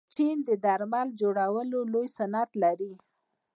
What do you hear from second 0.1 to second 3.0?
چین د درمل جوړولو لوی صنعت لري.